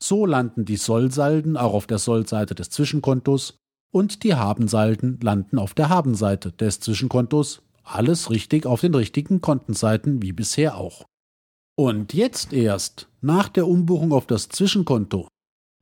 [0.02, 3.58] So landen die Sollsalden auch auf der Sollseite des Zwischenkontos
[3.92, 10.22] und die Habensalden landen auf der Habenseite des Zwischenkontos, alles richtig auf den richtigen Kontenseiten
[10.22, 11.04] wie bisher auch.
[11.76, 15.28] Und jetzt erst, nach der Umbuchung auf das Zwischenkonto,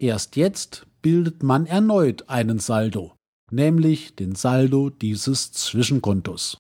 [0.01, 3.15] erst jetzt bildet man erneut einen Saldo,
[3.51, 6.59] nämlich den Saldo dieses Zwischenkontos.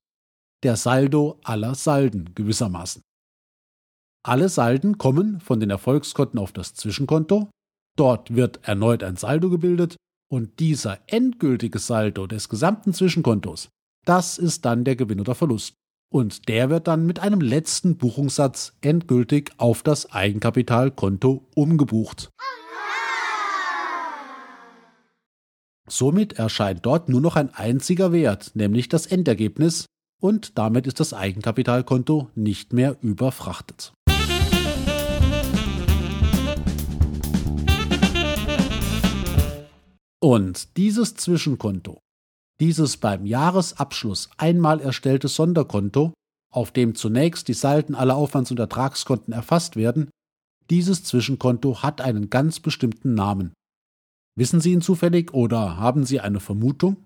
[0.64, 3.02] Der Saldo aller Salden gewissermaßen.
[4.28, 7.48] Alle Salden kommen von den Erfolgskonten auf das Zwischenkonto,
[7.96, 9.96] dort wird erneut ein Saldo gebildet
[10.30, 13.70] und dieser endgültige Saldo des gesamten Zwischenkontos,
[14.04, 15.72] das ist dann der Gewinn oder Verlust.
[16.12, 22.28] Und der wird dann mit einem letzten Buchungssatz endgültig auf das Eigenkapitalkonto umgebucht.
[25.88, 29.86] Somit erscheint dort nur noch ein einziger Wert, nämlich das Endergebnis,
[30.20, 33.94] und damit ist das Eigenkapitalkonto nicht mehr überfrachtet.
[40.20, 42.00] Und dieses Zwischenkonto,
[42.60, 46.12] dieses beim Jahresabschluss einmal erstellte Sonderkonto,
[46.52, 50.10] auf dem zunächst die Salden aller Aufwands- und Ertragskonten erfasst werden,
[50.70, 53.52] dieses Zwischenkonto hat einen ganz bestimmten Namen.
[54.36, 56.96] Wissen Sie ihn zufällig oder haben Sie eine Vermutung?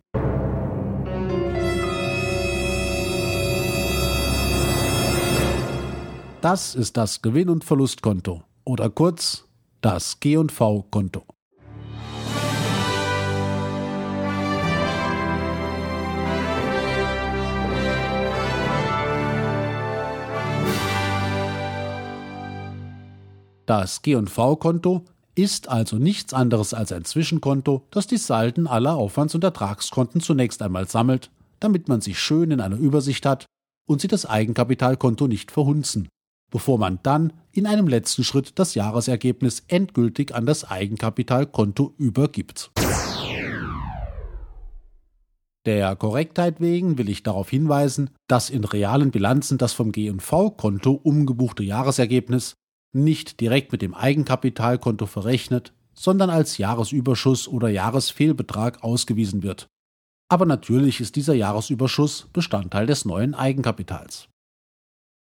[6.40, 9.44] Das ist das Gewinn- und Verlustkonto oder kurz
[9.82, 11.24] das G&V-Konto.
[23.74, 29.44] Das G&V-Konto ist also nichts anderes als ein Zwischenkonto, das die Salden aller Aufwands- und
[29.44, 33.46] Ertragskonten zunächst einmal sammelt, damit man sie schön in einer Übersicht hat
[33.86, 36.08] und sie das Eigenkapitalkonto nicht verhunzen,
[36.50, 42.72] bevor man dann in einem letzten Schritt das Jahresergebnis endgültig an das Eigenkapitalkonto übergibt.
[45.64, 51.62] Der Korrektheit wegen will ich darauf hinweisen, dass in realen Bilanzen das vom G&V-Konto umgebuchte
[51.62, 52.56] Jahresergebnis
[52.92, 59.68] nicht direkt mit dem Eigenkapitalkonto verrechnet, sondern als Jahresüberschuss oder Jahresfehlbetrag ausgewiesen wird.
[60.28, 64.28] Aber natürlich ist dieser Jahresüberschuss Bestandteil des neuen Eigenkapitals.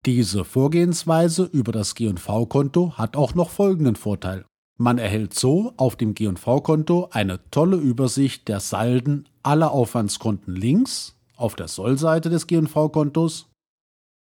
[0.06, 4.44] Diese Vorgehensweise über das G&V-Konto hat auch noch folgenden Vorteil.
[4.78, 11.56] Man erhält so auf dem G&V-Konto eine tolle Übersicht der Salden aller Aufwandskonten links auf
[11.56, 13.48] der Sollseite des G&V-Kontos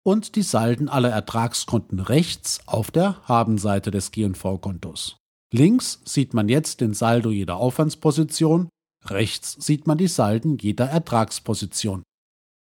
[0.06, 5.18] und die Salden aller Ertragskonten rechts auf der Habenseite des G&V-Kontos.
[5.52, 8.70] Links sieht man jetzt den Saldo jeder Aufwandsposition,
[9.06, 12.04] rechts sieht man die Salden jeder Ertragsposition.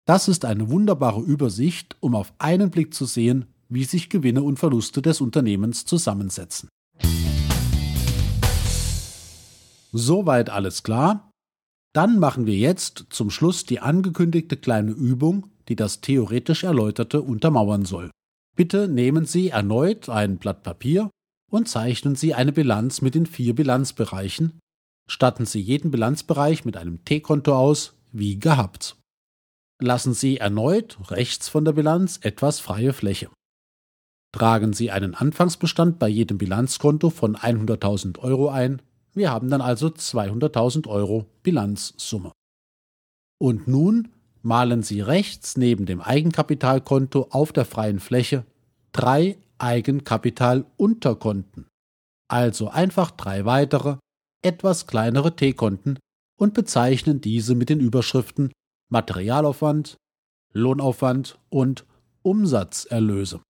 [0.07, 4.59] Das ist eine wunderbare Übersicht, um auf einen Blick zu sehen, wie sich Gewinne und
[4.59, 6.68] Verluste des Unternehmens zusammensetzen.
[9.93, 11.31] Soweit alles klar?
[11.93, 17.85] Dann machen wir jetzt zum Schluss die angekündigte kleine Übung, die das theoretisch Erläuterte untermauern
[17.85, 18.11] soll.
[18.57, 21.11] Bitte nehmen Sie erneut ein Blatt Papier
[21.49, 24.59] und zeichnen Sie eine Bilanz mit den vier Bilanzbereichen.
[25.09, 28.97] Statten Sie jeden Bilanzbereich mit einem T-Konto aus, wie gehabt.
[29.81, 33.31] lassen Sie erneut rechts von der Bilanz etwas freie Fläche.
[34.33, 38.83] Tragen Sie einen Anfangsbestand bei jedem Bilanzkonto von 100.000 Euro ein.
[39.14, 42.33] Wir haben dann also 200.000 Euro Bilanzsumme.
[43.39, 44.09] Und nun
[44.43, 48.45] malen Sie rechts neben dem Eigenkapitalkonto auf der freien Fläche
[48.93, 51.66] drei Eigenkapitalunterkonten,
[52.28, 53.97] also einfach drei weitere,
[54.43, 55.99] etwas kleinere T-Konten
[56.38, 58.53] und bezeichnen diese mit den Überschriften
[58.91, 59.97] Materialaufwand,
[60.53, 61.84] Lohnaufwand und
[62.22, 63.41] Umsatzerlöse.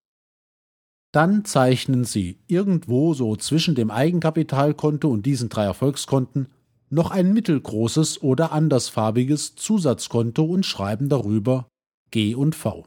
[1.13, 6.49] Dann zeichnen Sie irgendwo so zwischen dem Eigenkapitalkonto und diesen drei Erfolgskonten
[6.91, 11.69] noch ein mittelgroßes oder andersfarbiges Zusatzkonto und schreiben darüber
[12.11, 12.85] G und V.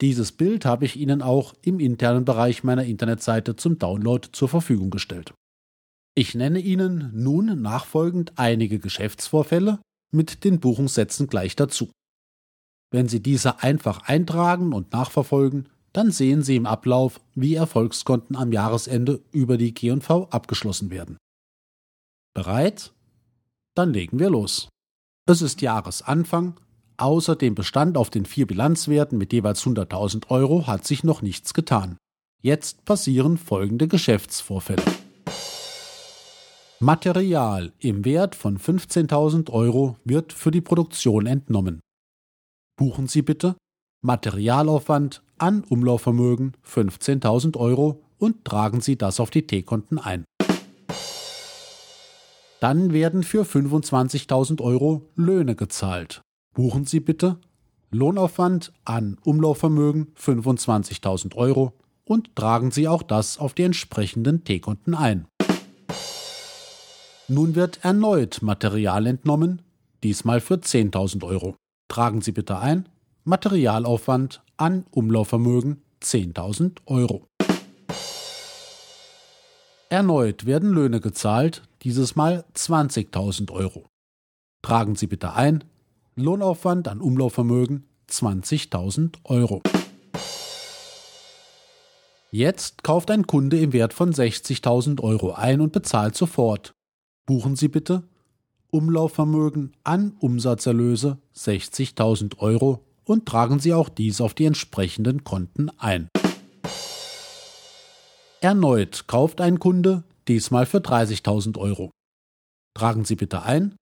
[0.00, 4.90] Dieses Bild habe ich Ihnen auch im internen Bereich meiner Internetseite zum Download zur Verfügung
[4.90, 5.32] gestellt.
[6.14, 9.78] Ich nenne Ihnen nun nachfolgend einige Geschäftsvorfälle
[10.12, 11.90] mit den Buchungssätzen gleich dazu.
[12.90, 18.52] Wenn Sie diese einfach eintragen und nachverfolgen, dann sehen Sie im Ablauf, wie Erfolgskonten am
[18.52, 21.16] Jahresende über die G&V abgeschlossen werden.
[22.34, 22.92] Bereit?
[23.74, 24.68] Dann legen wir los.
[25.26, 26.58] Es ist Jahresanfang.
[26.96, 31.54] Außer dem Bestand auf den vier Bilanzwerten mit jeweils 100.000 Euro hat sich noch nichts
[31.54, 31.96] getan.
[32.42, 34.82] Jetzt passieren folgende Geschäftsvorfälle.
[36.80, 41.80] Material im Wert von 15.000 Euro wird für die Produktion entnommen.
[42.76, 43.56] Buchen Sie bitte
[44.02, 50.24] Materialaufwand an Umlaufvermögen 15.000 Euro und tragen Sie das auf die T-Konten ein.
[52.62, 56.22] Dann werden für 25.000 Euro Löhne gezahlt.
[56.54, 57.38] Buchen Sie bitte
[57.90, 61.72] Lohnaufwand an Umlaufvermögen 25.000 Euro
[62.04, 65.26] und tragen Sie auch das auf die entsprechenden T-Konten ein.
[67.26, 69.62] Nun wird erneut Material entnommen,
[70.04, 71.56] diesmal für 10.000 Euro.
[71.88, 72.88] Tragen Sie bitte ein
[73.24, 77.26] Materialaufwand an Umlaufvermögen 10.000 Euro.
[79.92, 83.90] Erneut werden Löhne gezahlt, dieses Mal 20.000 Euro.
[84.62, 85.64] Tragen Sie bitte ein
[86.16, 89.60] Lohnaufwand an Umlaufvermögen 20.000 Euro.
[92.30, 96.72] Jetzt kauft ein Kunde im Wert von 60.000 Euro ein und bezahlt sofort.
[97.26, 98.08] Buchen Sie bitte
[98.70, 106.08] Umlaufvermögen an Umsatzerlöse 60.000 Euro und tragen Sie auch dies auf die entsprechenden Konten ein.
[108.42, 111.92] Erneut kauft ein Kunde, diesmal für 30.000 Euro.
[112.74, 113.76] Tragen Sie bitte ein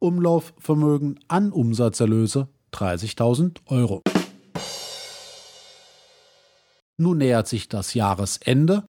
[0.00, 4.00] Umlaufvermögen an Umsatzerlöse 30.000 Euro.
[6.96, 8.86] Nun nähert sich das Jahresende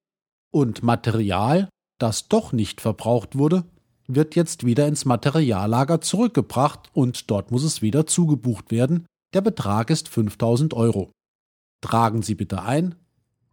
[0.53, 1.67] und Material,
[1.99, 3.65] das doch nicht verbraucht wurde,
[4.07, 9.05] wird jetzt wieder ins Materiallager zurückgebracht und dort muss es wieder zugebucht werden.
[9.33, 11.11] Der Betrag ist 5000 Euro.
[11.81, 12.95] Tragen Sie bitte ein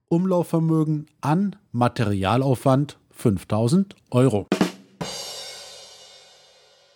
[0.08, 4.46] Umlaufvermögen an Materialaufwand 5000 Euro.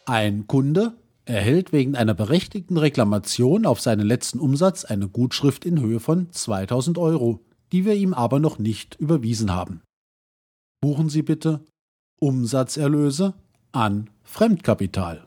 [0.06, 0.94] Ein Kunde
[1.24, 6.98] erhält wegen einer berechtigten Reklamation auf seinen letzten Umsatz eine Gutschrift in Höhe von 2000
[6.98, 7.40] Euro,
[7.72, 9.82] die wir ihm aber noch nicht überwiesen haben.
[10.80, 11.64] Buchen Sie bitte
[12.20, 13.34] Umsatzerlöse
[13.72, 15.26] an Fremdkapital.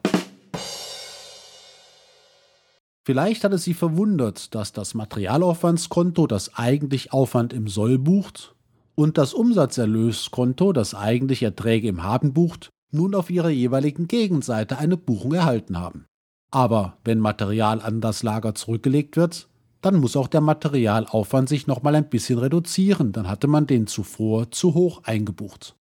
[3.06, 8.54] Vielleicht hat es Sie verwundert, dass das Materialaufwandskonto das eigentlich Aufwand im Soll bucht
[8.94, 14.96] und das Umsatzerlöskonto, das eigentlich Erträge im Haben bucht, nun auf ihrer jeweiligen Gegenseite eine
[14.96, 16.06] Buchung erhalten haben.
[16.50, 19.48] Aber wenn Material an das Lager zurückgelegt wird,
[19.82, 24.50] dann muss auch der Materialaufwand sich nochmal ein bisschen reduzieren, dann hatte man den zuvor
[24.50, 25.76] zu hoch eingebucht.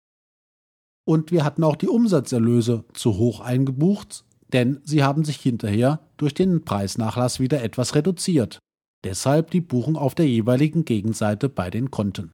[1.05, 6.35] Und wir hatten auch die Umsatzerlöse zu hoch eingebucht, denn sie haben sich hinterher durch
[6.35, 8.59] den Preisnachlass wieder etwas reduziert.
[9.05, 12.33] Deshalb die Buchung auf der jeweiligen Gegenseite bei den Konten.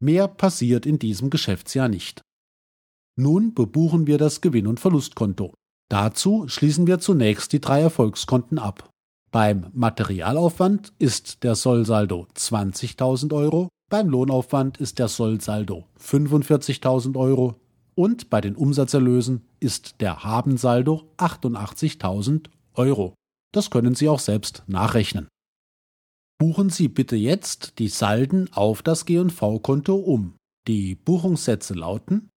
[0.00, 2.22] Mehr passiert in diesem Geschäftsjahr nicht.
[3.16, 5.54] Nun bebuchen wir das Gewinn- und Verlustkonto.
[5.90, 8.88] Dazu schließen wir zunächst die drei Erfolgskonten ab.
[9.30, 17.56] Beim Materialaufwand ist der Sollsaldo 20.000 Euro, beim Lohnaufwand ist der Sollsaldo 45.000 Euro
[17.94, 23.14] und bei den Umsatzerlösen ist der Habensaldo 88.000 Euro.
[23.52, 25.28] Das können Sie auch selbst nachrechnen.
[26.38, 30.36] Buchen Sie bitte jetzt die Salden auf das G&V-Konto um.
[30.66, 32.30] Die Buchungssätze lauten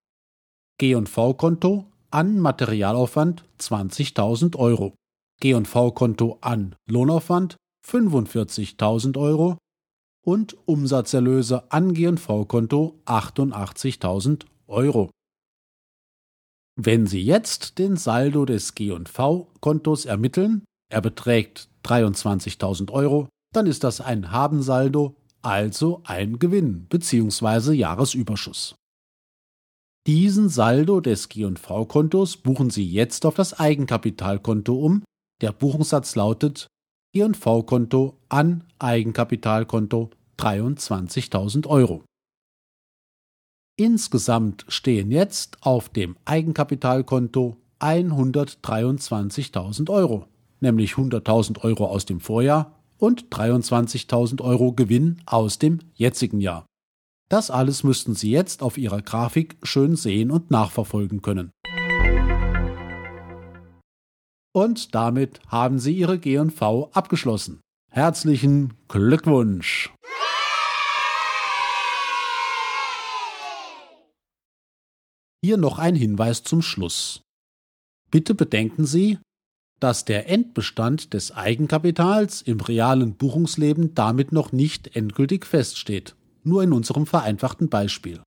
[0.78, 4.94] G&V-Konto an Materialaufwand 20.000 Euro,
[5.42, 7.56] G&V-Konto an Lohnaufwand
[7.88, 9.58] 45.000 Euro
[10.26, 15.12] und Umsatzerlöse an G&V-Konto 88.000 Euro.
[16.78, 24.02] Wenn Sie jetzt den Saldo des G&V-Kontos ermitteln, er beträgt 23.000 Euro, dann ist das
[24.02, 27.72] ein Habensaldo, also ein Gewinn bzw.
[27.72, 28.76] Jahresüberschuss.
[30.06, 35.04] Diesen Saldo des G&V-Kontos buchen Sie jetzt auf das Eigenkapitalkonto um.
[35.42, 36.68] Der Buchungssatz lautet
[37.14, 42.04] G&V-Konto an Eigenkapitalkonto 23.000 Euro.
[43.78, 50.28] Insgesamt stehen jetzt auf dem Eigenkapitalkonto 123.000 Euro,
[50.62, 56.66] nämlich 100.000 Euro aus dem Vorjahr und 23.000 Euro Gewinn aus dem jetzigen Jahr.
[57.28, 61.52] Das alles müssten Sie jetzt auf Ihrer Grafik schön sehen und nachverfolgen können.
[64.54, 67.60] Und damit haben Sie Ihre GV abgeschlossen.
[67.92, 69.92] Herzlichen Glückwunsch!
[75.46, 77.22] Hier noch ein Hinweis zum Schluss.
[78.10, 79.20] Bitte bedenken Sie,
[79.80, 86.74] dass der Endbestand des Eigenkapitals im realen Buchungsleben damit noch nicht endgültig feststeht nur in
[86.74, 88.24] unserem vereinfachten Beispiel.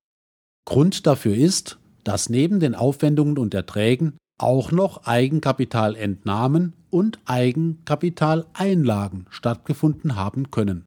[0.65, 10.15] Grund dafür ist, dass neben den Aufwendungen und Erträgen auch noch Eigenkapitalentnahmen und Eigenkapitaleinlagen stattgefunden
[10.15, 10.85] haben können.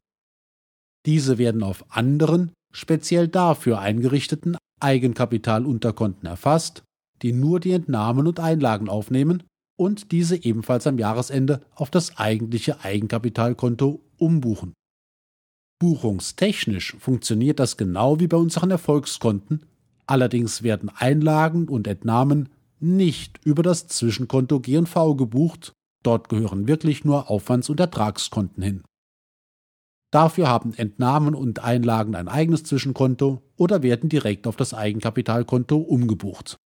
[1.05, 6.83] Diese werden auf anderen, speziell dafür eingerichteten Eigenkapitalunterkonten erfasst,
[7.21, 9.43] die nur die Entnahmen und Einlagen aufnehmen
[9.77, 14.73] und diese ebenfalls am Jahresende auf das eigentliche Eigenkapitalkonto umbuchen.
[15.79, 19.65] Buchungstechnisch funktioniert das genau wie bei unseren Erfolgskonten,
[20.05, 25.73] allerdings werden Einlagen und Entnahmen nicht über das Zwischenkonto G&V gebucht,
[26.03, 28.83] dort gehören wirklich nur Aufwands- und Ertragskonten hin.
[30.13, 36.57] Dafür haben Entnahmen und Einlagen ein eigenes Zwischenkonto oder werden direkt auf das Eigenkapitalkonto umgebucht.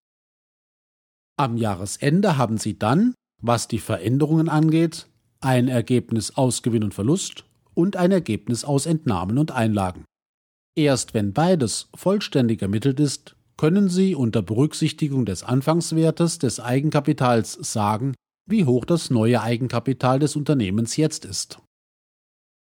[1.37, 5.07] Am Jahresende haben Sie dann, was die Veränderungen angeht,
[5.39, 10.03] ein Ergebnis aus Gewinn und Verlust und ein Ergebnis aus Entnahmen und Einlagen.
[10.75, 18.13] Erst wenn beides vollständig ermittelt ist, können Sie unter Berücksichtigung des Anfangswertes des Eigenkapitals sagen,
[18.45, 21.61] wie hoch das neue Eigenkapital des Unternehmens jetzt ist.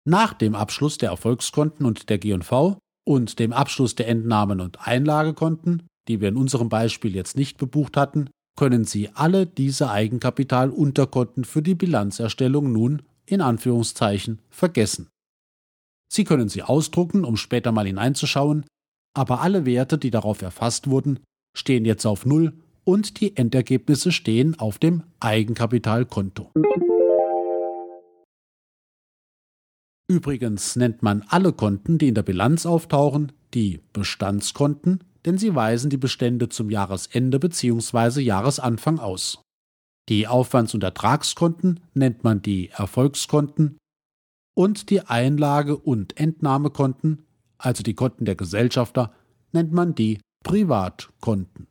[0.08, 5.82] Nach dem Abschluss der Erfolgskonten und der G&V und dem Abschluss der Entnahmen- und Einlagekonten,
[6.08, 11.60] die wir in unserem Beispiel jetzt nicht bebucht hatten, können Sie alle diese Eigenkapitalunterkonten für
[11.60, 15.08] die Bilanzerstellung nun in Anführungszeichen vergessen.
[16.10, 18.64] Sie können sie ausdrucken, um später mal hineinzuschauen,
[19.14, 21.20] aber alle Werte, die darauf erfasst wurden,
[21.54, 22.54] stehen jetzt auf Null
[22.84, 26.50] und die Endergebnisse stehen auf dem Eigenkapitalkonto.
[30.10, 35.90] Übrigens nennt man alle Konten, die in der Bilanz auftauchen, die Bestandskonten, denn sie weisen
[35.90, 38.20] die Bestände zum Jahresende bzw.
[38.20, 39.42] Jahresanfang aus.
[40.08, 43.76] Die Aufwands- und Ertragskonten nennt man die Erfolgskonten
[44.54, 47.26] und die Einlage- und Entnahmekonten,
[47.58, 49.12] also die Konten der Gesellschafter,
[49.52, 51.66] nennt man die Privatkonten.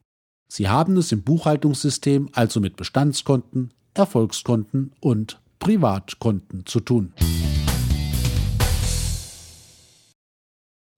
[0.50, 7.14] Sie haben es im Buchhaltungssystem also mit Bestandskonten, Erfolgskonten und Privatkonten zu tun.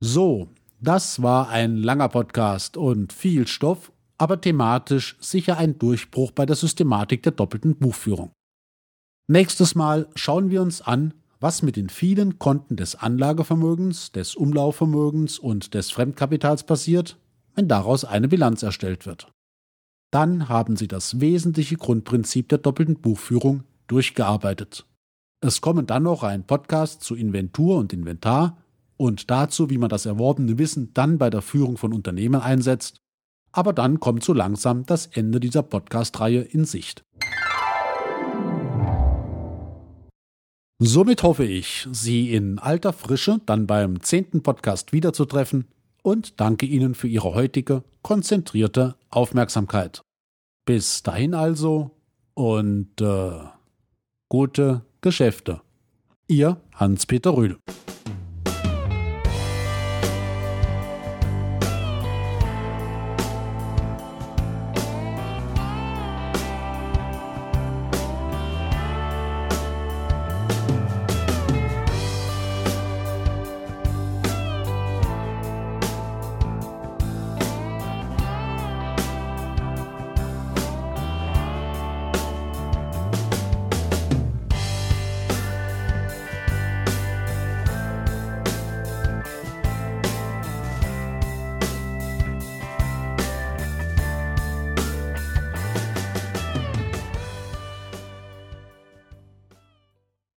[0.01, 6.45] So, das war ein langer Podcast und viel Stoff aber thematisch sicher ein Durchbruch bei
[6.45, 8.31] der Systematik der doppelten Buchführung.
[9.27, 15.39] Nächstes Mal schauen wir uns an, was mit den vielen Konten des Anlagevermögens, des Umlaufvermögens
[15.39, 17.17] und des Fremdkapitals passiert,
[17.55, 19.31] wenn daraus eine Bilanz erstellt wird.
[20.11, 24.85] Dann haben Sie das wesentliche Grundprinzip der doppelten Buchführung durchgearbeitet.
[25.39, 28.57] Es kommen dann noch ein Podcast zu Inventur und Inventar
[28.99, 33.01] und dazu, wie man das erworbene Wissen dann bei der Führung von Unternehmen einsetzt
[33.51, 37.03] aber dann kommt so langsam das Ende dieser Podcast-Reihe in Sicht.
[40.81, 45.65] Somit hoffe ich, Sie in alter Frische dann beim zehnten Podcast wiederzutreffen
[46.03, 50.03] und danke Ihnen für Ihre heutige konzentrierte Aufmerksamkeit.
[50.65, 51.91] Bis dahin also
[52.33, 53.31] und äh,
[54.29, 55.61] gute Geschäfte.
[56.27, 57.57] Ihr Hans-Peter Rühl.